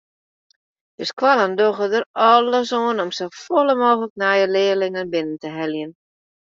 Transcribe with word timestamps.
De 0.99 1.07
skoallen 1.09 1.53
dogge 1.59 1.87
der 1.93 2.05
alles 2.31 2.69
oan 2.79 3.03
om 3.05 3.11
safolle 3.19 3.75
mooglik 3.85 4.13
nije 4.25 4.45
learlingen 4.57 5.11
binnen 5.13 5.37
te 5.43 5.49
heljen. 5.57 5.91